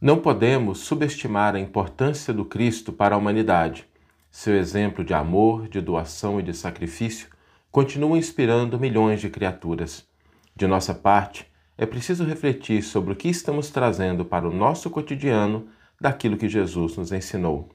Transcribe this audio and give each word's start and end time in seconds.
Não 0.00 0.20
podemos 0.20 0.78
subestimar 0.78 1.56
a 1.56 1.58
importância 1.60 2.32
do 2.32 2.44
Cristo 2.44 2.92
para 2.92 3.16
a 3.16 3.18
humanidade. 3.18 3.84
Seu 4.30 4.54
exemplo 4.54 5.04
de 5.04 5.12
amor, 5.12 5.66
de 5.66 5.80
doação 5.80 6.38
e 6.38 6.42
de 6.42 6.54
sacrifício 6.54 7.28
continua 7.68 8.16
inspirando 8.16 8.78
milhões 8.78 9.20
de 9.20 9.28
criaturas. 9.28 10.06
De 10.54 10.68
nossa 10.68 10.94
parte, 10.94 11.50
é 11.76 11.84
preciso 11.84 12.24
refletir 12.24 12.80
sobre 12.80 13.12
o 13.12 13.16
que 13.16 13.28
estamos 13.28 13.70
trazendo 13.70 14.24
para 14.24 14.48
o 14.48 14.54
nosso 14.54 14.88
cotidiano 14.88 15.66
daquilo 16.00 16.36
que 16.36 16.48
Jesus 16.48 16.96
nos 16.96 17.10
ensinou. 17.10 17.68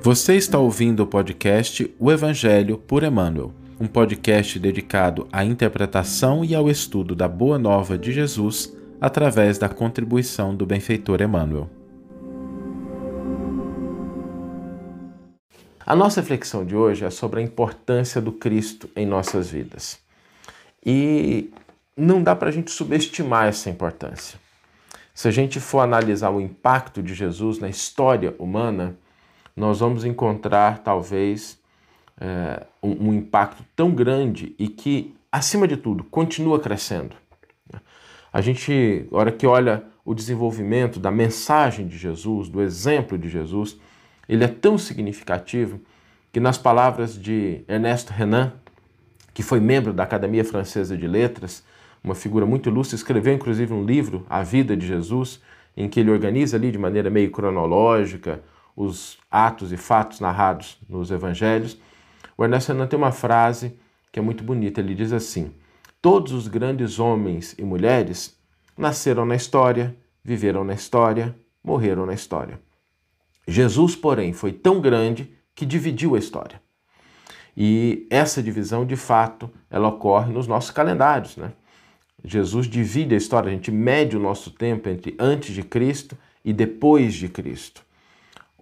Você 0.00 0.36
está 0.36 0.58
ouvindo 0.58 1.00
o 1.00 1.06
podcast 1.06 1.94
O 1.98 2.10
Evangelho 2.10 2.78
por 2.78 3.02
Emmanuel 3.02 3.52
um 3.82 3.88
podcast 3.88 4.60
dedicado 4.60 5.26
à 5.32 5.44
interpretação 5.44 6.44
e 6.44 6.54
ao 6.54 6.70
estudo 6.70 7.16
da 7.16 7.26
Boa 7.26 7.58
Nova 7.58 7.98
de 7.98 8.12
Jesus 8.12 8.72
através 9.00 9.58
da 9.58 9.68
contribuição 9.68 10.54
do 10.54 10.64
benfeitor 10.64 11.20
Emmanuel. 11.20 11.68
A 15.84 15.96
nossa 15.96 16.20
reflexão 16.20 16.64
de 16.64 16.76
hoje 16.76 17.04
é 17.04 17.10
sobre 17.10 17.40
a 17.40 17.42
importância 17.42 18.20
do 18.20 18.30
Cristo 18.30 18.88
em 18.94 19.04
nossas 19.04 19.50
vidas. 19.50 19.98
E 20.86 21.50
não 21.96 22.22
dá 22.22 22.36
para 22.36 22.50
a 22.50 22.52
gente 22.52 22.70
subestimar 22.70 23.48
essa 23.48 23.68
importância. 23.68 24.38
Se 25.12 25.26
a 25.26 25.32
gente 25.32 25.58
for 25.58 25.80
analisar 25.80 26.30
o 26.30 26.40
impacto 26.40 27.02
de 27.02 27.14
Jesus 27.14 27.58
na 27.58 27.68
história 27.68 28.32
humana, 28.38 28.94
nós 29.56 29.80
vamos 29.80 30.04
encontrar 30.04 30.78
talvez 30.84 31.60
é, 32.22 32.64
um, 32.80 33.12
impacto 33.12 33.64
tão 33.74 33.90
grande 33.90 34.54
e 34.56 34.68
que, 34.68 35.12
acima 35.30 35.66
de 35.66 35.76
tudo, 35.76 36.04
continua 36.04 36.60
crescendo. 36.60 37.16
A 38.32 38.40
gente, 38.40 39.08
na 39.10 39.18
hora 39.18 39.32
que 39.32 39.44
olha 39.44 39.82
o 40.04 40.14
desenvolvimento 40.14 41.00
da 41.00 41.10
mensagem 41.10 41.88
de 41.88 41.98
Jesus, 41.98 42.48
do 42.48 42.62
exemplo 42.62 43.18
de 43.18 43.28
Jesus, 43.28 43.76
ele 44.28 44.44
é 44.44 44.48
tão 44.48 44.78
significativo 44.78 45.80
que, 46.32 46.38
nas 46.38 46.56
palavras 46.56 47.20
de 47.20 47.64
Ernesto 47.66 48.12
Renan, 48.12 48.52
que 49.34 49.42
foi 49.42 49.58
membro 49.58 49.92
da 49.92 50.04
Academia 50.04 50.44
Francesa 50.44 50.96
de 50.96 51.08
Letras, 51.08 51.64
uma 52.04 52.14
figura 52.14 52.46
muito 52.46 52.68
ilustre, 52.68 52.94
escreveu 52.94 53.34
inclusive 53.34 53.72
um 53.72 53.84
livro, 53.84 54.24
A 54.30 54.42
Vida 54.44 54.76
de 54.76 54.86
Jesus, 54.86 55.40
em 55.76 55.88
que 55.88 55.98
ele 55.98 56.10
organiza 56.10 56.56
ali 56.56 56.70
de 56.70 56.78
maneira 56.78 57.10
meio 57.10 57.32
cronológica 57.32 58.40
os 58.76 59.18
atos 59.30 59.72
e 59.72 59.76
fatos 59.76 60.20
narrados 60.20 60.78
nos 60.88 61.10
evangelhos. 61.10 61.78
O 62.36 62.44
Ernesto 62.44 62.72
Renan 62.72 62.86
tem 62.86 62.98
uma 62.98 63.12
frase 63.12 63.76
que 64.10 64.18
é 64.18 64.22
muito 64.22 64.42
bonita. 64.44 64.80
Ele 64.80 64.94
diz 64.94 65.12
assim: 65.12 65.52
Todos 66.00 66.32
os 66.32 66.48
grandes 66.48 66.98
homens 66.98 67.54
e 67.58 67.62
mulheres 67.62 68.36
nasceram 68.76 69.24
na 69.24 69.36
história, 69.36 69.96
viveram 70.24 70.64
na 70.64 70.74
história, 70.74 71.34
morreram 71.62 72.06
na 72.06 72.14
história. 72.14 72.60
Jesus, 73.46 73.96
porém, 73.96 74.32
foi 74.32 74.52
tão 74.52 74.80
grande 74.80 75.32
que 75.54 75.66
dividiu 75.66 76.14
a 76.14 76.18
história. 76.18 76.60
E 77.56 78.06
essa 78.08 78.42
divisão, 78.42 78.86
de 78.86 78.96
fato, 78.96 79.50
ela 79.70 79.88
ocorre 79.88 80.32
nos 80.32 80.46
nossos 80.46 80.70
calendários, 80.70 81.36
né? 81.36 81.52
Jesus 82.24 82.66
divide 82.68 83.14
a 83.14 83.18
história, 83.18 83.50
a 83.50 83.52
gente 83.52 83.70
mede 83.70 84.16
o 84.16 84.20
nosso 84.20 84.50
tempo 84.52 84.88
entre 84.88 85.16
antes 85.18 85.52
de 85.52 85.62
Cristo 85.62 86.16
e 86.44 86.52
depois 86.52 87.14
de 87.14 87.28
Cristo 87.28 87.84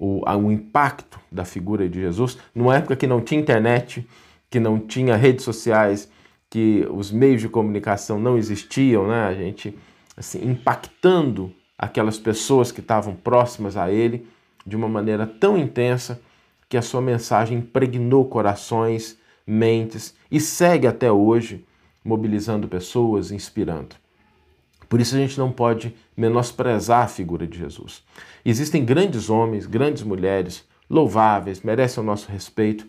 o, 0.01 0.23
o 0.27 0.51
impacto 0.51 1.21
da 1.31 1.45
figura 1.45 1.87
de 1.87 2.01
Jesus, 2.01 2.39
numa 2.55 2.75
época 2.75 2.97
que 2.97 3.07
não 3.07 3.21
tinha 3.21 3.39
internet, 3.39 4.09
que 4.49 4.59
não 4.59 4.79
tinha 4.79 5.15
redes 5.15 5.45
sociais, 5.45 6.11
que 6.49 6.89
os 6.91 7.13
meios 7.13 7.43
de 7.43 7.49
comunicação 7.51 8.19
não 8.19 8.39
existiam, 8.39 9.07
né? 9.07 9.27
A 9.27 9.35
gente 9.35 9.77
assim, 10.17 10.43
impactando 10.51 11.53
aquelas 11.79 12.19
pessoas 12.19 12.73
que 12.73 12.81
estavam 12.81 13.15
próximas 13.15 13.77
a 13.77 13.91
ele 13.93 14.27
de 14.67 14.75
uma 14.75 14.89
maneira 14.89 15.27
tão 15.27 15.57
intensa 15.57 16.21
que 16.69 16.77
a 16.77 16.83
sua 16.83 17.03
mensagem 17.03 17.59
impregnou 17.59 18.25
corações, 18.25 19.19
mentes 19.47 20.15
e 20.31 20.41
segue 20.41 20.87
até 20.87 21.13
hoje 21.13 21.65
mobilizando 22.05 22.67
pessoas, 22.69 23.31
inspirando. 23.31 23.97
Por 24.91 25.01
isso 25.01 25.15
a 25.15 25.19
gente 25.19 25.39
não 25.39 25.53
pode 25.53 25.95
menosprezar 26.17 27.05
a 27.05 27.09
figura 27.09 27.47
de 27.47 27.57
Jesus. 27.57 28.03
Existem 28.45 28.85
grandes 28.85 29.31
homens, 29.31 29.65
grandes 29.65 30.03
mulheres, 30.03 30.65
louváveis, 30.91 31.63
merecem 31.63 32.03
o 32.03 32.07
nosso 32.07 32.29
respeito, 32.29 32.85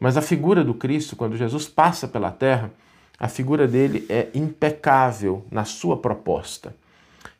mas 0.00 0.16
a 0.16 0.20
figura 0.22 0.64
do 0.64 0.74
Cristo, 0.74 1.14
quando 1.14 1.36
Jesus 1.36 1.68
passa 1.68 2.08
pela 2.08 2.32
terra, 2.32 2.72
a 3.16 3.28
figura 3.28 3.68
dele 3.68 4.04
é 4.08 4.26
impecável 4.34 5.46
na 5.48 5.64
sua 5.64 5.96
proposta. 5.96 6.74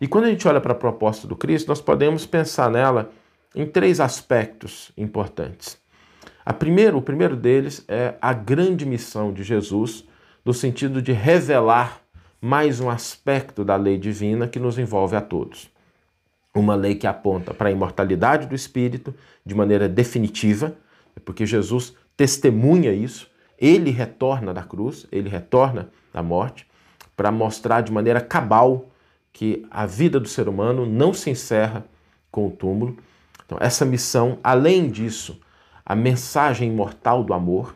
E 0.00 0.06
quando 0.06 0.26
a 0.26 0.30
gente 0.30 0.46
olha 0.46 0.60
para 0.60 0.72
a 0.72 0.76
proposta 0.76 1.26
do 1.26 1.34
Cristo, 1.34 1.66
nós 1.66 1.80
podemos 1.80 2.24
pensar 2.24 2.70
nela 2.70 3.10
em 3.56 3.66
três 3.66 3.98
aspectos 3.98 4.92
importantes. 4.96 5.78
A 6.44 6.52
primeiro, 6.52 6.96
o 6.96 7.02
primeiro 7.02 7.34
deles 7.34 7.84
é 7.88 8.14
a 8.22 8.32
grande 8.32 8.86
missão 8.86 9.32
de 9.32 9.42
Jesus, 9.42 10.04
no 10.44 10.54
sentido 10.54 11.02
de 11.02 11.10
revelar 11.10 12.05
mais 12.46 12.78
um 12.78 12.88
aspecto 12.88 13.64
da 13.64 13.74
lei 13.74 13.98
divina 13.98 14.46
que 14.46 14.60
nos 14.60 14.78
envolve 14.78 15.16
a 15.16 15.20
todos. 15.20 15.68
Uma 16.54 16.76
lei 16.76 16.94
que 16.94 17.04
aponta 17.04 17.52
para 17.52 17.68
a 17.68 17.72
imortalidade 17.72 18.46
do 18.46 18.54
espírito 18.54 19.12
de 19.44 19.52
maneira 19.52 19.88
definitiva, 19.88 20.72
porque 21.24 21.44
Jesus 21.44 21.96
testemunha 22.16 22.92
isso, 22.92 23.28
ele 23.58 23.90
retorna 23.90 24.54
da 24.54 24.62
cruz, 24.62 25.08
ele 25.10 25.28
retorna 25.28 25.90
da 26.14 26.22
morte, 26.22 26.68
para 27.16 27.32
mostrar 27.32 27.80
de 27.80 27.90
maneira 27.90 28.20
cabal 28.20 28.90
que 29.32 29.66
a 29.68 29.84
vida 29.84 30.20
do 30.20 30.28
ser 30.28 30.48
humano 30.48 30.86
não 30.86 31.12
se 31.12 31.28
encerra 31.28 31.84
com 32.30 32.46
o 32.46 32.50
túmulo. 32.52 32.96
Então, 33.44 33.58
essa 33.60 33.84
missão, 33.84 34.38
além 34.44 34.88
disso, 34.88 35.40
a 35.84 35.96
mensagem 35.96 36.70
imortal 36.70 37.24
do 37.24 37.34
amor, 37.34 37.74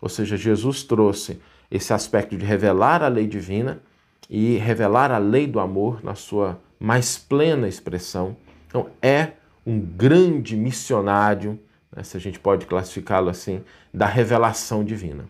ou 0.00 0.08
seja, 0.08 0.36
Jesus 0.36 0.82
trouxe 0.82 1.40
esse 1.70 1.92
aspecto 1.92 2.36
de 2.36 2.44
revelar 2.44 3.00
a 3.00 3.06
lei 3.06 3.28
divina 3.28 3.80
e 4.28 4.56
revelar 4.58 5.10
a 5.10 5.18
lei 5.18 5.46
do 5.46 5.60
amor 5.60 6.02
na 6.04 6.14
sua 6.14 6.60
mais 6.78 7.16
plena 7.18 7.66
expressão. 7.66 8.36
Então, 8.66 8.88
é 9.00 9.32
um 9.66 9.80
grande 9.80 10.56
missionário, 10.56 11.58
né, 11.94 12.02
se 12.02 12.16
a 12.16 12.20
gente 12.20 12.38
pode 12.38 12.66
classificá-lo 12.66 13.28
assim, 13.28 13.62
da 13.92 14.06
revelação 14.06 14.84
divina. 14.84 15.24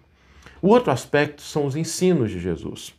O 0.61 0.69
outro 0.69 0.91
aspecto 0.91 1.43
são 1.43 1.67
os 1.67 1.77
ensinos 1.77 2.31
de 2.31 2.41
Jesus. 2.41 2.95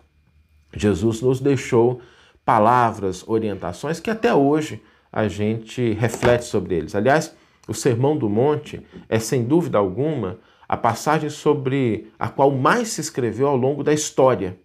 Jesus 0.74 1.22
nos 1.22 1.40
deixou 1.40 2.02
palavras, 2.46 3.28
orientações 3.28 4.00
que 4.00 4.10
até 4.10 4.34
hoje 4.34 4.82
a 5.12 5.28
gente 5.28 5.94
reflete 5.94 6.46
sobre 6.46 6.76
eles. 6.76 6.96
Aliás, 6.96 7.36
o 7.68 7.74
Sermão 7.74 8.18
do 8.18 8.30
Monte 8.30 8.82
é, 9.08 9.20
sem 9.20 9.44
dúvida 9.44 9.78
alguma, 9.78 10.40
a 10.68 10.78
passagem 10.78 11.30
sobre 11.30 12.12
a 12.18 12.28
qual 12.30 12.52
mais 12.52 12.90
se 12.90 13.02
escreveu 13.02 13.48
ao 13.48 13.58
longo 13.58 13.84
da 13.84 13.94
história. 13.94 14.58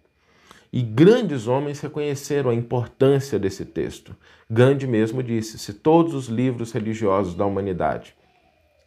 E 0.75 0.81
grandes 0.81 1.47
homens 1.47 1.79
reconheceram 1.79 2.49
a 2.49 2.53
importância 2.53 3.39
desse 3.39 3.63
texto. 3.63 4.13
Gandhi 4.51 4.85
mesmo 4.85 5.23
disse: 5.23 5.57
se 5.57 5.71
todos 5.71 6.13
os 6.13 6.27
livros 6.27 6.73
religiosos 6.73 7.33
da 7.33 7.45
humanidade 7.45 8.13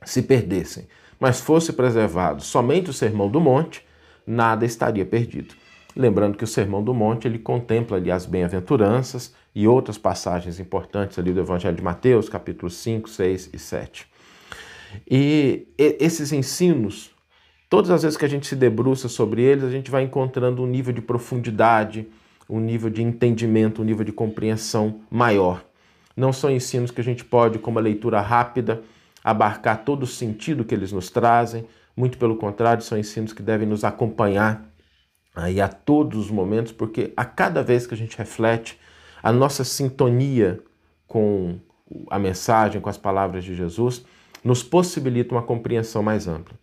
se 0.04 0.20
perdessem, 0.20 0.86
mas 1.18 1.40
fosse 1.40 1.72
preservado 1.72 2.42
somente 2.42 2.90
o 2.90 2.92
Sermão 2.92 3.30
do 3.30 3.40
Monte, 3.40 3.82
nada 4.26 4.66
estaria 4.66 5.06
perdido. 5.06 5.54
Lembrando 5.96 6.36
que 6.36 6.44
o 6.44 6.46
Sermão 6.46 6.84
do 6.84 6.92
Monte 6.92 7.26
ele 7.26 7.38
contempla 7.38 7.96
ali 7.96 8.10
as 8.10 8.26
bem-aventuranças 8.26 9.34
e 9.54 9.66
outras 9.66 9.96
passagens 9.96 10.60
importantes 10.60 11.18
ali 11.18 11.32
do 11.32 11.40
Evangelho 11.40 11.74
de 11.74 11.82
Mateus, 11.82 12.28
capítulos 12.28 12.74
5, 12.74 13.08
6 13.08 13.48
e 13.54 13.58
7. 13.58 14.06
E 15.10 15.66
esses 15.78 16.32
ensinos 16.32 17.16
Todas 17.68 17.90
as 17.90 18.02
vezes 18.02 18.16
que 18.16 18.24
a 18.24 18.28
gente 18.28 18.46
se 18.46 18.56
debruça 18.56 19.08
sobre 19.08 19.42
eles, 19.42 19.64
a 19.64 19.70
gente 19.70 19.90
vai 19.90 20.02
encontrando 20.02 20.62
um 20.62 20.66
nível 20.66 20.92
de 20.92 21.02
profundidade, 21.02 22.08
um 22.48 22.58
nível 22.58 22.88
de 22.88 23.02
entendimento, 23.02 23.82
um 23.82 23.84
nível 23.84 24.04
de 24.04 24.12
compreensão 24.12 25.00
maior. 25.10 25.62
Não 26.16 26.32
são 26.32 26.50
ensinos 26.50 26.90
que 26.90 27.00
a 27.00 27.04
gente 27.04 27.24
pode, 27.24 27.58
com 27.58 27.70
uma 27.70 27.80
leitura 27.80 28.22
rápida, 28.22 28.82
abarcar 29.22 29.84
todo 29.84 30.04
o 30.04 30.06
sentido 30.06 30.64
que 30.64 30.74
eles 30.74 30.92
nos 30.92 31.10
trazem. 31.10 31.66
Muito 31.94 32.16
pelo 32.16 32.36
contrário, 32.36 32.82
são 32.82 32.96
ensinos 32.96 33.34
que 33.34 33.42
devem 33.42 33.68
nos 33.68 33.84
acompanhar 33.84 34.64
aí 35.36 35.60
a 35.60 35.68
todos 35.68 36.18
os 36.18 36.30
momentos, 36.30 36.72
porque 36.72 37.12
a 37.14 37.24
cada 37.24 37.62
vez 37.62 37.86
que 37.86 37.92
a 37.92 37.96
gente 37.96 38.16
reflete, 38.16 38.78
a 39.22 39.30
nossa 39.30 39.62
sintonia 39.62 40.58
com 41.06 41.58
a 42.10 42.18
mensagem, 42.18 42.80
com 42.80 42.88
as 42.88 42.96
palavras 42.96 43.44
de 43.44 43.54
Jesus, 43.54 44.04
nos 44.42 44.62
possibilita 44.62 45.34
uma 45.34 45.42
compreensão 45.42 46.02
mais 46.02 46.26
ampla. 46.26 46.56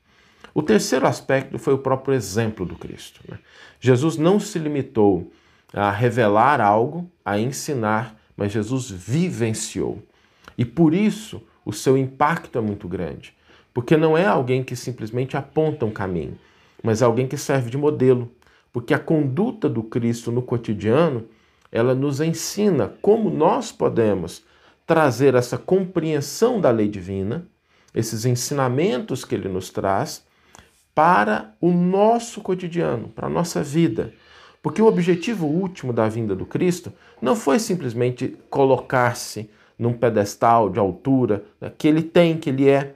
O 0.57 0.63
terceiro 0.63 1.06
aspecto 1.06 1.60
foi 1.60 1.74
o 1.74 1.78
próprio 1.78 2.16
exemplo 2.16 2.66
do 2.66 2.78
Cristo. 2.78 3.19
Né? 3.28 3.38
Jesus 3.78 4.16
não 4.16 4.40
se 4.40 4.57
limitou 4.57 5.30
a 5.74 5.92
revelar 5.92 6.62
algo, 6.62 7.12
a 7.25 7.38
ensinar, 7.38 8.16
mas 8.38 8.54
Jesus 8.54 8.90
vivenciou. 8.90 10.02
E 10.57 10.63
por 10.63 10.94
isso 10.94 11.44
o 11.66 11.74
seu 11.74 11.98
impacto 11.98 12.57
é 12.57 12.62
muito 12.62 12.88
grande, 12.88 13.36
porque 13.74 13.98
não 13.98 14.18
é 14.18 14.25
alguém 14.25 14.63
que 14.63 14.78
simplesmente 14.78 15.36
aponta 15.36 15.86
um 15.86 15.92
caminho, 15.92 16.40
mas 16.81 17.01
é 17.01 17.06
alguém 17.06 17.28
que 17.28 17.38
serve 17.38 17.69
de 17.69 17.78
modelo. 17.78 18.31
porque 18.72 18.94
a 18.94 19.00
conduta 19.00 19.69
do 19.69 19.84
Cristo 19.84 20.31
no 20.31 20.42
cotidiano, 20.42 21.25
ela 21.72 21.96
nos 21.96 22.19
ensina 22.19 22.94
como 23.01 23.30
nós 23.30 23.72
podemos 23.72 24.46
trazer 24.86 25.34
essa 25.34 25.58
compreensão 25.58 26.60
da 26.60 26.72
lei 26.72 26.90
divina, 26.90 27.48
esses 27.94 28.25
ensinamentos 28.25 29.24
que 29.24 29.34
ele 29.34 29.48
nos 29.48 29.69
traz 29.69 30.25
para 30.95 31.53
o 31.59 31.71
nosso 31.71 32.39
cotidiano, 32.42 33.09
para 33.09 33.27
a 33.27 33.30
nossa 33.30 33.62
vida. 33.62 34.13
Porque 34.63 34.81
o 34.81 34.88
objetivo 34.88 35.45
último 35.45 35.94
da 35.94 36.07
vinda 36.07 36.33
do 36.36 36.45
Cristo 36.45 36.92
não 37.21 37.36
foi 37.36 37.59
simplesmente 37.59 38.38
colocar-se 38.50 39.50
num 39.77 39.94
pedestal 39.94 40.69
de 40.69 40.80
altura 40.80 41.44
né, 41.59 41.71
que 41.77 41.88
ele 41.88 42.01
tem, 42.01 42.38
que 42.38 42.50
ele 42.50 42.69
é, 42.69 42.95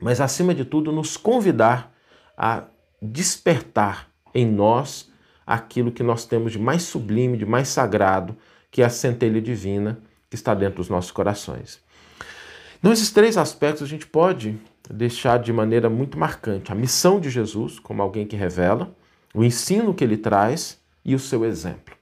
mas 0.00 0.20
acima 0.20 0.54
de 0.54 0.64
tudo 0.64 0.90
nos 0.90 1.16
convidar 1.16 1.94
a 2.36 2.64
despertar 3.00 4.08
em 4.34 4.46
nós 4.46 5.12
aquilo 5.46 5.92
que 5.92 6.02
nós 6.02 6.24
temos 6.24 6.52
de 6.52 6.58
mais 6.58 6.82
sublime, 6.82 7.36
de 7.36 7.46
mais 7.46 7.68
sagrado, 7.68 8.36
que 8.70 8.82
é 8.82 8.84
a 8.84 8.90
centelha 8.90 9.40
divina 9.40 9.98
que 10.30 10.36
está 10.36 10.54
dentro 10.54 10.76
dos 10.76 10.88
nossos 10.88 11.10
corações. 11.10 11.80
Então, 12.78 12.92
esses 12.92 13.10
três 13.10 13.36
aspectos 13.36 13.82
a 13.82 13.86
gente 13.86 14.06
pode 14.06 14.58
deixar 14.90 15.38
de 15.38 15.52
maneira 15.52 15.88
muito 15.88 16.18
marcante: 16.18 16.72
a 16.72 16.74
missão 16.74 17.20
de 17.20 17.30
Jesus, 17.30 17.78
como 17.78 18.02
alguém 18.02 18.26
que 18.26 18.36
revela, 18.36 18.94
o 19.34 19.44
ensino 19.44 19.94
que 19.94 20.04
ele 20.04 20.16
traz 20.16 20.80
e 21.04 21.14
o 21.14 21.18
seu 21.18 21.44
exemplo. 21.44 21.96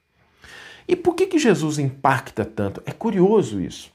E 0.89 0.95
por 0.95 1.15
que, 1.15 1.27
que 1.27 1.39
Jesus 1.39 1.79
impacta 1.79 2.45
tanto? 2.45 2.83
É 2.87 2.93
curioso 2.93 3.61
isso, 3.61 3.91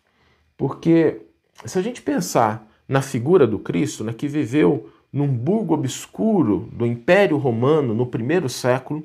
porque 0.57 1.21
se 1.65 1.79
a 1.79 1.81
gente 1.81 2.01
pensar 2.01 2.67
na 2.87 3.01
figura 3.01 3.47
do 3.47 3.57
Cristo, 3.57 4.03
né, 4.03 4.11
que 4.11 4.27
viveu 4.27 4.89
num 5.11 5.27
burgo 5.27 5.73
obscuro 5.73 6.69
do 6.71 6.85
Império 6.85 7.37
Romano 7.37 7.93
no 7.93 8.05
primeiro 8.05 8.47
século. 8.47 9.03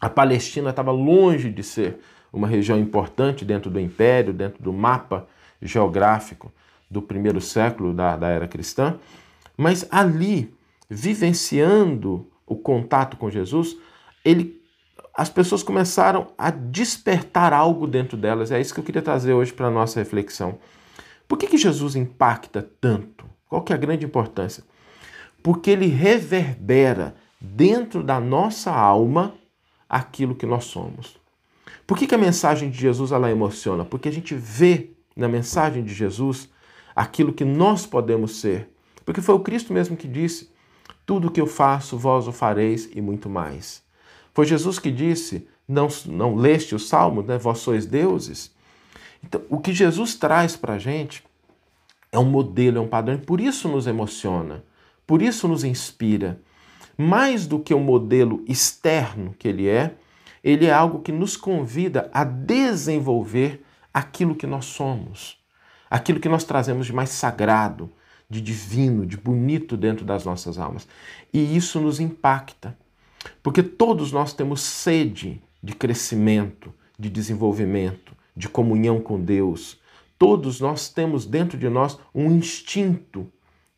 A 0.00 0.08
Palestina 0.08 0.70
estava 0.70 0.90
longe 0.90 1.50
de 1.50 1.62
ser 1.62 1.98
uma 2.32 2.46
região 2.46 2.78
importante 2.78 3.44
dentro 3.44 3.70
do 3.70 3.78
Império, 3.78 4.32
dentro 4.32 4.62
do 4.62 4.72
mapa 4.72 5.26
geográfico 5.60 6.52
do 6.90 7.00
primeiro 7.00 7.40
século 7.40 7.94
da, 7.94 8.16
da 8.16 8.28
era 8.28 8.48
cristã, 8.48 8.98
mas 9.56 9.86
ali, 9.90 10.52
vivenciando 10.88 12.28
o 12.46 12.56
contato 12.56 13.16
com 13.16 13.30
Jesus, 13.30 13.76
ele, 14.24 14.60
as 15.14 15.28
pessoas 15.28 15.62
começaram 15.62 16.32
a 16.36 16.50
despertar 16.50 17.52
algo 17.52 17.86
dentro 17.86 18.16
delas. 18.16 18.50
É 18.50 18.60
isso 18.60 18.74
que 18.74 18.80
eu 18.80 18.84
queria 18.84 19.02
trazer 19.02 19.32
hoje 19.32 19.52
para 19.52 19.68
a 19.68 19.70
nossa 19.70 20.00
reflexão. 20.00 20.58
Por 21.28 21.38
que, 21.38 21.46
que 21.46 21.56
Jesus 21.56 21.94
impacta 21.94 22.68
tanto? 22.80 23.24
Qual 23.48 23.62
que 23.62 23.72
é 23.72 23.76
a 23.76 23.78
grande 23.78 24.04
importância? 24.04 24.64
porque 25.42 25.70
ele 25.70 25.86
reverbera 25.86 27.14
dentro 27.40 28.02
da 28.02 28.20
nossa 28.20 28.70
alma 28.70 29.34
aquilo 29.88 30.34
que 30.34 30.46
nós 30.46 30.64
somos. 30.64 31.18
Por 31.86 31.98
que, 31.98 32.06
que 32.06 32.14
a 32.14 32.18
mensagem 32.18 32.70
de 32.70 32.78
Jesus 32.78 33.10
ela 33.10 33.30
emociona? 33.30 33.84
Porque 33.84 34.08
a 34.08 34.12
gente 34.12 34.34
vê 34.34 34.90
na 35.16 35.28
mensagem 35.28 35.82
de 35.82 35.92
Jesus 35.92 36.48
aquilo 36.94 37.32
que 37.32 37.44
nós 37.44 37.86
podemos 37.86 38.36
ser. 38.36 38.68
Porque 39.04 39.20
foi 39.20 39.34
o 39.34 39.40
Cristo 39.40 39.72
mesmo 39.72 39.96
que 39.96 40.08
disse: 40.08 40.50
Tudo 41.06 41.28
o 41.28 41.30
que 41.30 41.40
eu 41.40 41.46
faço, 41.46 41.96
vós 41.96 42.28
o 42.28 42.32
fareis 42.32 42.88
e 42.94 43.00
muito 43.00 43.28
mais. 43.28 43.82
Foi 44.32 44.46
Jesus 44.46 44.78
que 44.78 44.90
disse: 44.90 45.46
Não, 45.66 45.88
não 46.06 46.34
leste 46.34 46.74
o 46.74 46.78
salmo, 46.78 47.22
né? 47.22 47.38
vós 47.38 47.58
sois 47.58 47.86
deuses. 47.86 48.54
Então, 49.22 49.42
o 49.48 49.58
que 49.58 49.72
Jesus 49.72 50.14
traz 50.14 50.56
para 50.56 50.74
a 50.74 50.78
gente 50.78 51.22
é 52.12 52.18
um 52.18 52.24
modelo, 52.24 52.78
é 52.78 52.80
um 52.80 52.88
padrão, 52.88 53.18
por 53.18 53.40
isso 53.40 53.68
nos 53.68 53.86
emociona. 53.86 54.64
Por 55.10 55.22
isso 55.22 55.48
nos 55.48 55.64
inspira. 55.64 56.40
Mais 56.96 57.44
do 57.44 57.58
que 57.58 57.74
o 57.74 57.78
um 57.78 57.82
modelo 57.82 58.44
externo 58.46 59.34
que 59.36 59.48
ele 59.48 59.68
é, 59.68 59.96
ele 60.42 60.66
é 60.66 60.72
algo 60.72 61.00
que 61.00 61.10
nos 61.10 61.36
convida 61.36 62.08
a 62.14 62.22
desenvolver 62.22 63.64
aquilo 63.92 64.36
que 64.36 64.46
nós 64.46 64.66
somos, 64.66 65.36
aquilo 65.90 66.20
que 66.20 66.28
nós 66.28 66.44
trazemos 66.44 66.86
de 66.86 66.92
mais 66.92 67.10
sagrado, 67.10 67.90
de 68.28 68.40
divino, 68.40 69.04
de 69.04 69.16
bonito 69.16 69.76
dentro 69.76 70.04
das 70.04 70.24
nossas 70.24 70.56
almas. 70.56 70.86
E 71.32 71.56
isso 71.56 71.80
nos 71.80 71.98
impacta, 71.98 72.78
porque 73.42 73.62
todos 73.62 74.12
nós 74.12 74.32
temos 74.32 74.60
sede 74.60 75.42
de 75.60 75.74
crescimento, 75.74 76.72
de 76.96 77.10
desenvolvimento, 77.10 78.14
de 78.36 78.48
comunhão 78.48 79.00
com 79.00 79.20
Deus. 79.20 79.78
Todos 80.16 80.60
nós 80.60 80.88
temos 80.88 81.26
dentro 81.26 81.58
de 81.58 81.68
nós 81.68 81.98
um 82.14 82.30
instinto 82.30 83.26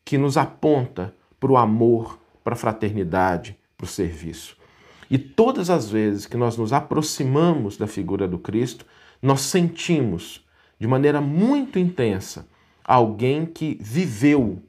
que 0.05 0.19
nos 0.19 0.37
aponta 0.37 1.15
para 1.41 1.51
o 1.51 1.57
amor, 1.57 2.19
para 2.45 2.55
a 2.55 2.57
fraternidade, 2.57 3.57
para 3.77 3.85
o 3.85 3.89
serviço. 3.89 4.57
E 5.11 5.19
todas 5.19 5.71
as 5.71 5.91
vezes 5.91 6.27
que 6.27 6.37
nós 6.37 6.57
nos 6.57 6.73
aproximamos 6.73 7.77
da 7.77 7.87
figura 7.87 8.27
do 8.27 8.39
Cristo, 8.39 8.87
nós 9.21 9.41
sentimos 9.43 10.42
de 10.83 10.89
maneira 10.89 11.21
muito 11.21 11.79
intensa 11.79 12.45
alguém 12.85 13.47
que 13.47 13.79
viveu 13.81 14.61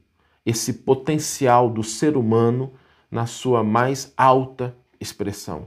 esse 0.46 0.72
potencial 0.72 1.68
do 1.68 1.82
ser 1.82 2.16
humano 2.16 2.72
na 3.10 3.26
sua 3.26 3.64
mais 3.64 4.12
alta 4.16 4.76
expressão. 5.00 5.66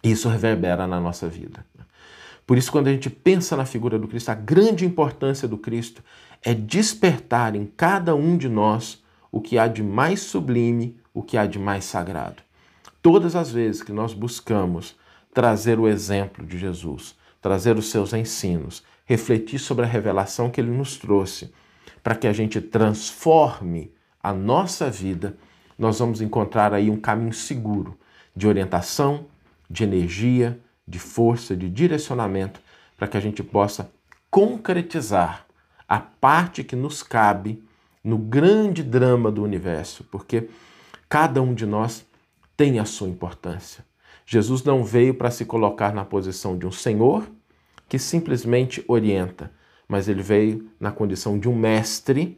Isso 0.00 0.28
reverbera 0.28 0.86
na 0.86 1.00
nossa 1.00 1.28
vida. 1.28 1.66
Por 2.46 2.56
isso, 2.56 2.70
quando 2.70 2.86
a 2.86 2.92
gente 2.92 3.10
pensa 3.10 3.56
na 3.56 3.64
figura 3.64 3.98
do 3.98 4.06
Cristo, 4.06 4.28
a 4.28 4.36
grande 4.36 4.86
importância 4.86 5.48
do 5.48 5.58
Cristo 5.58 6.04
é 6.40 6.54
despertar 6.54 7.56
em 7.56 7.66
cada 7.66 8.14
um 8.14 8.36
de 8.36 8.48
nós 8.48 9.02
o 9.32 9.40
que 9.40 9.58
há 9.58 9.66
de 9.66 9.82
mais 9.82 10.20
sublime, 10.20 10.96
o 11.12 11.20
que 11.20 11.36
há 11.36 11.46
de 11.46 11.58
mais 11.58 11.84
sagrado. 11.84 12.44
Todas 13.02 13.34
as 13.34 13.50
vezes 13.50 13.82
que 13.82 13.90
nós 13.90 14.14
buscamos 14.14 14.94
trazer 15.32 15.80
o 15.80 15.88
exemplo 15.88 16.46
de 16.46 16.58
Jesus, 16.58 17.16
trazer 17.42 17.76
os 17.76 17.90
seus 17.90 18.12
ensinos, 18.12 18.84
refletir 19.04 19.58
sobre 19.58 19.84
a 19.84 19.88
revelação 19.88 20.50
que 20.50 20.60
ele 20.60 20.70
nos 20.70 20.96
trouxe, 20.96 21.52
para 22.02 22.14
que 22.14 22.26
a 22.26 22.32
gente 22.32 22.60
transforme 22.60 23.92
a 24.22 24.32
nossa 24.32 24.90
vida, 24.90 25.36
nós 25.78 25.98
vamos 25.98 26.20
encontrar 26.20 26.72
aí 26.72 26.90
um 26.90 27.00
caminho 27.00 27.32
seguro 27.32 27.98
de 28.34 28.46
orientação, 28.46 29.26
de 29.68 29.84
energia, 29.84 30.58
de 30.86 30.98
força, 30.98 31.56
de 31.56 31.68
direcionamento, 31.68 32.60
para 32.96 33.08
que 33.08 33.16
a 33.16 33.20
gente 33.20 33.42
possa 33.42 33.90
concretizar 34.30 35.46
a 35.88 35.98
parte 35.98 36.64
que 36.64 36.76
nos 36.76 37.02
cabe 37.02 37.62
no 38.02 38.18
grande 38.18 38.82
drama 38.82 39.30
do 39.30 39.42
universo, 39.42 40.04
porque 40.04 40.48
cada 41.08 41.40
um 41.40 41.54
de 41.54 41.66
nós 41.66 42.04
tem 42.56 42.78
a 42.78 42.84
sua 42.84 43.08
importância. 43.08 43.84
Jesus 44.26 44.62
não 44.62 44.84
veio 44.84 45.14
para 45.14 45.30
se 45.30 45.44
colocar 45.44 45.92
na 45.92 46.04
posição 46.04 46.56
de 46.56 46.66
um 46.66 46.72
senhor 46.72 47.26
que 47.94 47.98
simplesmente 48.00 48.84
orienta, 48.88 49.52
mas 49.86 50.08
ele 50.08 50.20
veio 50.20 50.68
na 50.80 50.90
condição 50.90 51.38
de 51.38 51.48
um 51.48 51.54
mestre 51.54 52.36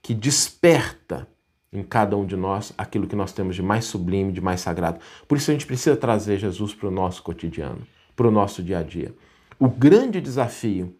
que 0.00 0.14
desperta 0.14 1.28
em 1.70 1.82
cada 1.82 2.16
um 2.16 2.24
de 2.24 2.34
nós 2.34 2.72
aquilo 2.78 3.06
que 3.06 3.14
nós 3.14 3.30
temos 3.30 3.54
de 3.54 3.62
mais 3.62 3.84
sublime, 3.84 4.32
de 4.32 4.40
mais 4.40 4.62
sagrado. 4.62 5.00
Por 5.28 5.36
isso 5.36 5.50
a 5.50 5.52
gente 5.52 5.66
precisa 5.66 5.94
trazer 5.94 6.38
Jesus 6.38 6.72
para 6.72 6.88
o 6.88 6.90
nosso 6.90 7.22
cotidiano, 7.22 7.86
para 8.16 8.26
o 8.26 8.30
nosso 8.30 8.62
dia 8.62 8.78
a 8.78 8.82
dia. 8.82 9.14
O 9.58 9.68
grande 9.68 10.22
desafio 10.22 10.96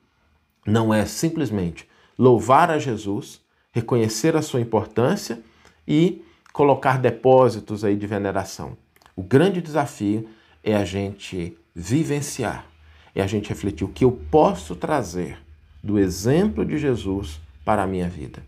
não 0.66 0.92
é 0.92 1.06
simplesmente 1.06 1.88
louvar 2.18 2.70
a 2.70 2.78
Jesus, 2.78 3.40
reconhecer 3.72 4.36
a 4.36 4.42
sua 4.42 4.60
importância 4.60 5.42
e 5.88 6.22
colocar 6.52 6.98
depósitos 6.98 7.82
aí 7.82 7.96
de 7.96 8.06
veneração. 8.06 8.76
O 9.16 9.22
grande 9.22 9.62
desafio 9.62 10.28
é 10.62 10.76
a 10.76 10.84
gente 10.84 11.56
vivenciar, 11.74 12.66
é 13.14 13.22
a 13.22 13.26
gente 13.26 13.48
refletir 13.48 13.84
o 13.84 13.88
que 13.88 14.04
eu 14.04 14.12
posso 14.30 14.74
trazer 14.74 15.38
do 15.82 15.98
exemplo 15.98 16.64
de 16.64 16.78
Jesus 16.78 17.40
para 17.64 17.82
a 17.82 17.86
minha 17.86 18.08
vida. 18.08 18.42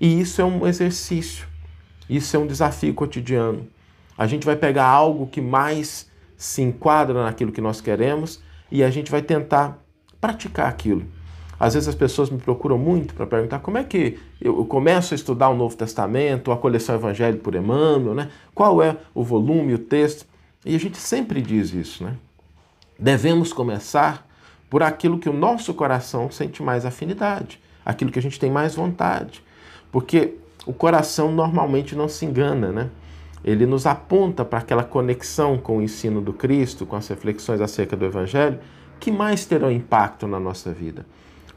E 0.00 0.20
isso 0.20 0.40
é 0.40 0.44
um 0.44 0.66
exercício, 0.66 1.46
isso 2.08 2.34
é 2.34 2.38
um 2.38 2.46
desafio 2.46 2.94
cotidiano. 2.94 3.66
A 4.16 4.26
gente 4.26 4.44
vai 4.44 4.56
pegar 4.56 4.86
algo 4.86 5.26
que 5.26 5.40
mais 5.40 6.10
se 6.36 6.62
enquadra 6.62 7.22
naquilo 7.22 7.52
que 7.52 7.60
nós 7.60 7.80
queremos 7.80 8.42
e 8.70 8.82
a 8.82 8.90
gente 8.90 9.10
vai 9.10 9.22
tentar 9.22 9.78
praticar 10.20 10.68
aquilo. 10.68 11.04
Às 11.58 11.74
vezes 11.74 11.90
as 11.90 11.94
pessoas 11.94 12.30
me 12.30 12.38
procuram 12.38 12.78
muito 12.78 13.12
para 13.12 13.26
perguntar 13.26 13.58
como 13.58 13.76
é 13.76 13.84
que 13.84 14.18
eu 14.40 14.64
começo 14.64 15.12
a 15.12 15.14
estudar 15.14 15.50
o 15.50 15.54
Novo 15.54 15.76
Testamento, 15.76 16.50
a 16.50 16.56
coleção 16.56 16.94
Evangelho 16.94 17.38
por 17.38 17.54
Emmanuel, 17.54 18.14
né? 18.14 18.30
qual 18.54 18.82
é 18.82 18.96
o 19.14 19.22
volume, 19.22 19.74
o 19.74 19.78
texto. 19.78 20.24
E 20.64 20.74
a 20.74 20.78
gente 20.78 20.96
sempre 20.96 21.42
diz 21.42 21.74
isso, 21.74 22.02
né? 22.02 22.16
Devemos 23.00 23.50
começar 23.50 24.28
por 24.68 24.82
aquilo 24.82 25.18
que 25.18 25.28
o 25.28 25.32
nosso 25.32 25.72
coração 25.72 26.30
sente 26.30 26.62
mais 26.62 26.84
afinidade, 26.84 27.58
aquilo 27.84 28.12
que 28.12 28.18
a 28.18 28.22
gente 28.22 28.38
tem 28.38 28.50
mais 28.50 28.74
vontade. 28.74 29.42
Porque 29.90 30.34
o 30.66 30.72
coração 30.74 31.32
normalmente 31.32 31.96
não 31.96 32.08
se 32.08 32.26
engana, 32.26 32.70
né? 32.70 32.90
Ele 33.42 33.64
nos 33.64 33.86
aponta 33.86 34.44
para 34.44 34.58
aquela 34.58 34.84
conexão 34.84 35.56
com 35.56 35.78
o 35.78 35.82
ensino 35.82 36.20
do 36.20 36.34
Cristo, 36.34 36.84
com 36.84 36.94
as 36.94 37.08
reflexões 37.08 37.62
acerca 37.62 37.96
do 37.96 38.04
Evangelho, 38.04 38.58
que 39.00 39.10
mais 39.10 39.46
terão 39.46 39.72
impacto 39.72 40.26
na 40.26 40.38
nossa 40.38 40.70
vida. 40.70 41.06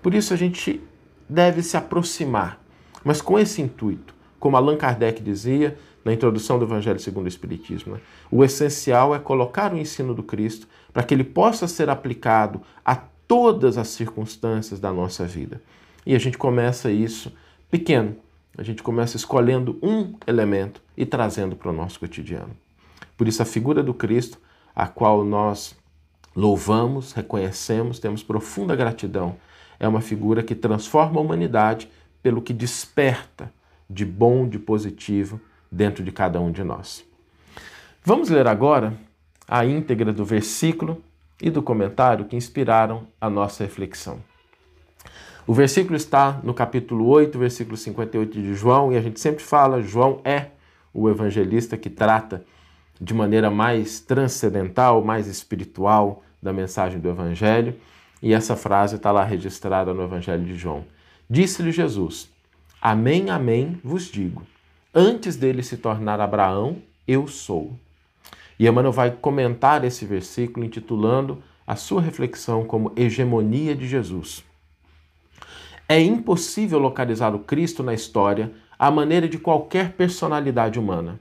Por 0.01 0.13
isso 0.13 0.33
a 0.33 0.37
gente 0.37 0.81
deve 1.27 1.61
se 1.61 1.75
aproximar, 1.75 2.57
mas 3.03 3.21
com 3.21 3.37
esse 3.37 3.61
intuito, 3.61 4.15
como 4.39 4.55
Allan 4.55 4.77
Kardec 4.77 5.21
dizia, 5.21 5.77
na 6.05 6.13
introdução 6.13 6.57
do 6.57 6.65
Evangelho 6.65 6.99
segundo 6.99 7.25
o 7.25 7.29
Espiritismo. 7.29 7.93
Né? 7.93 7.99
O 8.31 8.43
essencial 8.43 9.13
é 9.13 9.19
colocar 9.19 9.73
o 9.73 9.77
ensino 9.77 10.13
do 10.13 10.23
Cristo 10.23 10.67
para 10.93 11.03
que 11.03 11.13
ele 11.13 11.23
possa 11.23 11.67
ser 11.67 11.89
aplicado 11.89 12.61
a 12.85 12.95
todas 12.95 13.77
as 13.77 13.87
circunstâncias 13.87 14.79
da 14.79 14.93
nossa 14.93 15.25
vida. 15.25 15.61
E 16.05 16.15
a 16.15 16.19
gente 16.19 16.37
começa 16.37 16.91
isso 16.91 17.33
pequeno. 17.71 18.15
A 18.55 18.61
gente 18.61 18.83
começa 18.83 19.17
escolhendo 19.17 19.79
um 19.81 20.13
elemento 20.27 20.81
e 20.95 21.05
trazendo 21.05 21.55
para 21.55 21.71
o 21.71 21.73
nosso 21.73 21.99
cotidiano. 21.99 22.55
Por 23.17 23.27
isso, 23.27 23.41
a 23.41 23.45
figura 23.45 23.81
do 23.81 23.93
Cristo, 23.93 24.37
a 24.75 24.87
qual 24.87 25.23
nós 25.23 25.75
louvamos, 26.35 27.13
reconhecemos, 27.13 27.99
temos 27.99 28.21
profunda 28.21 28.75
gratidão, 28.75 29.35
é 29.79 29.87
uma 29.87 30.01
figura 30.01 30.43
que 30.43 30.53
transforma 30.53 31.19
a 31.19 31.23
humanidade 31.23 31.89
pelo 32.21 32.41
que 32.41 32.53
desperta 32.53 33.51
de 33.89 34.05
bom, 34.05 34.47
de 34.47 34.59
positivo 34.59 35.41
dentro 35.71 36.03
de 36.03 36.11
cada 36.11 36.39
um 36.39 36.51
de 36.51 36.63
nós. 36.63 37.03
Vamos 38.03 38.29
ler 38.29 38.47
agora 38.47 38.93
a 39.47 39.65
íntegra 39.65 40.11
do 40.13 40.23
versículo 40.23 41.01
e 41.41 41.49
do 41.49 41.61
comentário 41.61 42.25
que 42.25 42.35
inspiraram 42.35 43.07
a 43.19 43.29
nossa 43.29 43.63
reflexão. 43.63 44.19
O 45.45 45.53
versículo 45.53 45.97
está 45.97 46.39
no 46.41 46.53
capítulo 46.53 47.05
8, 47.07 47.37
versículo 47.37 47.75
58 47.75 48.41
de 48.41 48.53
João, 48.53 48.93
e 48.93 48.97
a 48.97 49.01
gente 49.01 49.19
sempre 49.19 49.43
fala, 49.43 49.81
João 49.81 50.21
é 50.23 50.47
o 50.93 51.09
evangelista 51.09 51.75
que 51.75 51.89
trata 51.89 52.45
de 52.99 53.13
maneira 53.13 53.49
mais 53.49 53.99
transcendental, 53.99 55.03
mais 55.03 55.27
espiritual 55.27 56.23
da 56.41 56.53
mensagem 56.53 56.99
do 56.99 57.09
evangelho, 57.09 57.75
e 58.21 58.33
essa 58.33 58.55
frase 58.55 58.95
está 58.95 59.11
lá 59.11 59.25
registrada 59.25 59.93
no 59.93 60.03
evangelho 60.03 60.45
de 60.45 60.55
João. 60.55 60.85
Disse-lhe 61.29 61.73
Jesus: 61.73 62.29
Amém, 62.81 63.29
amém 63.29 63.79
vos 63.83 64.05
digo. 64.05 64.43
Antes 64.93 65.35
dele 65.35 65.61
se 65.61 65.75
tornar 65.75 66.21
Abraão, 66.21 66.77
eu 67.05 67.27
sou. 67.27 67.77
E 68.59 68.67
Emmanuel 68.67 68.91
vai 68.91 69.11
comentar 69.11 69.83
esse 69.83 70.05
versículo 70.05 70.65
intitulando 70.65 71.41
a 71.65 71.75
sua 71.75 72.01
reflexão 72.01 72.63
como 72.65 72.91
Hegemonia 72.95 73.75
de 73.75 73.87
Jesus. 73.87 74.43
É 75.87 75.99
impossível 75.99 76.79
localizar 76.79 77.35
o 77.35 77.39
Cristo 77.39 77.83
na 77.83 77.93
história 77.93 78.51
à 78.77 78.89
maneira 78.89 79.27
de 79.27 79.37
qualquer 79.37 79.93
personalidade 79.93 80.79
humana. 80.79 81.19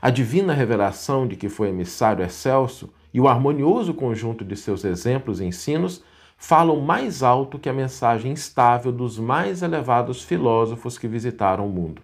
A 0.00 0.10
divina 0.10 0.52
revelação 0.52 1.26
de 1.26 1.36
que 1.36 1.48
foi 1.48 1.68
emissário 1.68 2.24
excelso 2.24 2.92
e 3.14 3.20
o 3.20 3.28
harmonioso 3.28 3.94
conjunto 3.94 4.44
de 4.44 4.56
seus 4.56 4.84
exemplos 4.84 5.40
e 5.40 5.44
ensinos 5.44 6.02
falam 6.36 6.80
mais 6.80 7.22
alto 7.22 7.58
que 7.58 7.68
a 7.68 7.72
mensagem 7.72 8.32
instável 8.32 8.90
dos 8.90 9.18
mais 9.18 9.62
elevados 9.62 10.22
filósofos 10.24 10.98
que 10.98 11.06
visitaram 11.06 11.66
o 11.66 11.70
mundo. 11.70 12.02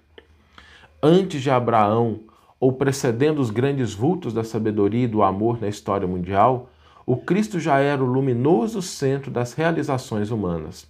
Antes 1.03 1.43
de 1.43 1.51
Abraão, 1.51 2.21
ou 2.61 2.73
precedendo 2.73 3.41
os 3.41 3.51
grandes 3.51 3.95
vultos 3.95 4.33
da 4.33 4.43
sabedoria 4.43 5.05
e 5.05 5.09
do 5.09 5.23
amor 5.23 5.61
na 5.61 5.69
história 5.69 6.07
mundial, 6.07 6.71
o 7.07 7.17
Cristo 7.17 7.59
já 7.59 7.79
era 7.79 8.03
o 8.03 8.07
luminoso 8.07 8.83
centro 8.83 9.31
das 9.31 9.53
realizações 9.55 10.31
humanas. 10.31 10.87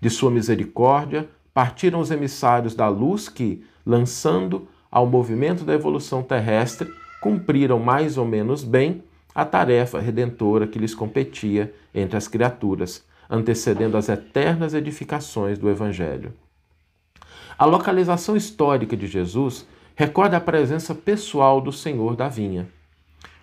De 0.00 0.10
sua 0.10 0.30
misericórdia, 0.30 1.28
partiram 1.54 2.00
os 2.00 2.10
emissários 2.10 2.74
da 2.74 2.88
luz 2.88 3.28
que, 3.28 3.64
lançando 3.84 4.68
ao 4.90 5.06
movimento 5.06 5.64
da 5.64 5.74
evolução 5.74 6.22
terrestre, 6.22 6.92
cumpriram 7.20 7.78
mais 7.78 8.18
ou 8.18 8.24
menos 8.24 8.62
bem 8.62 9.02
a 9.34 9.44
tarefa 9.44 9.98
redentora 9.98 10.66
que 10.66 10.78
lhes 10.78 10.94
competia 10.94 11.72
entre 11.94 12.16
as 12.16 12.28
criaturas, 12.28 13.04
antecedendo 13.30 13.96
as 13.96 14.08
eternas 14.08 14.74
edificações 14.74 15.58
do 15.58 15.68
Evangelho. 15.68 16.32
A 17.58 17.64
localização 17.64 18.36
histórica 18.36 18.96
de 18.96 19.06
Jesus 19.06 19.66
recorda 19.98 20.36
a 20.36 20.40
presença 20.40 20.94
pessoal 20.94 21.60
do 21.60 21.72
Senhor 21.72 22.14
da 22.14 22.28
vinha. 22.28 22.68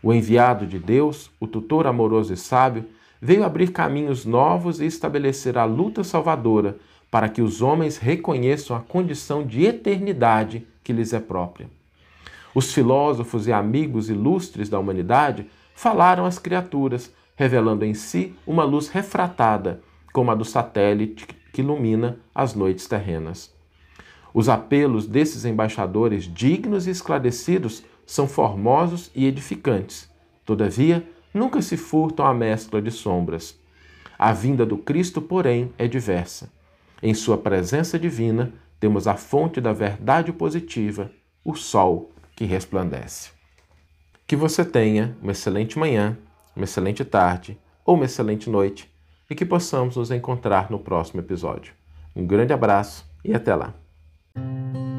O 0.02 0.14
enviado 0.14 0.66
de 0.66 0.80
Deus, 0.80 1.30
o 1.38 1.46
tutor 1.46 1.86
amoroso 1.86 2.32
e 2.32 2.38
sábio, 2.38 2.86
veio 3.22 3.44
abrir 3.44 3.74
caminhos 3.74 4.24
novos 4.24 4.80
e 4.80 4.86
estabelecer 4.86 5.58
a 5.58 5.66
luta 5.66 6.02
salvadora 6.02 6.78
para 7.12 7.28
que 7.28 7.42
os 7.42 7.62
homens 7.62 7.98
reconheçam 7.98 8.74
a 8.74 8.80
condição 8.80 9.46
de 9.46 9.66
eternidade 9.66 10.66
que 10.82 10.94
lhes 10.94 11.12
é 11.12 11.20
própria. 11.20 11.70
Os 12.56 12.74
filósofos 12.74 13.48
e 13.48 13.52
amigos 13.52 14.10
ilustres 14.10 14.70
da 14.70 14.80
humanidade 14.80 15.48
falaram 15.74 16.24
às 16.24 16.40
criaturas, 16.40 17.12
revelando 17.36 17.84
em 17.84 17.94
si 17.94 18.34
uma 18.48 18.64
luz 18.64 18.88
refratada, 18.88 19.82
como 20.14 20.32
a 20.32 20.36
do 20.36 20.46
satélite 20.46 21.28
que 21.52 21.62
ilumina 21.62 22.18
as 22.34 22.56
noites 22.56 22.88
terrenas. 22.88 23.55
Os 24.36 24.50
apelos 24.50 25.08
desses 25.08 25.46
embaixadores 25.46 26.26
dignos 26.26 26.88
e 26.88 26.90
esclarecidos 26.90 27.86
são 28.06 28.28
formosos 28.28 29.10
e 29.16 29.26
edificantes. 29.26 30.10
Todavia, 30.46 31.08
nunca 31.34 31.62
se 31.62 31.78
furtam 31.78 32.26
à 32.26 32.34
mescla 32.34 32.82
de 32.82 32.92
sombras. 32.92 33.58
A 34.20 34.34
vinda 34.34 34.66
do 34.66 34.78
Cristo, 34.78 35.22
porém, 35.22 35.72
é 35.78 35.88
diversa. 35.88 36.52
Em 37.02 37.14
sua 37.14 37.38
presença 37.38 37.98
divina, 37.98 38.52
temos 38.78 39.08
a 39.08 39.16
fonte 39.16 39.62
da 39.62 39.72
verdade 39.72 40.34
positiva, 40.34 41.10
o 41.42 41.56
sol 41.56 42.12
que 42.36 42.44
resplandece. 42.44 43.32
Que 44.28 44.36
você 44.36 44.66
tenha 44.66 45.16
uma 45.22 45.32
excelente 45.32 45.80
manhã, 45.80 46.18
uma 46.54 46.66
excelente 46.66 47.06
tarde 47.06 47.58
ou 47.86 47.96
uma 47.96 48.04
excelente 48.04 48.50
noite 48.50 48.92
e 49.30 49.34
que 49.34 49.46
possamos 49.46 49.96
nos 49.96 50.12
encontrar 50.12 50.70
no 50.70 50.78
próximo 50.78 51.22
episódio. 51.22 51.74
Um 52.14 52.28
grande 52.28 52.52
abraço 52.52 53.10
e 53.24 53.34
até 53.34 53.56
lá! 53.56 53.85
Música 54.36 54.95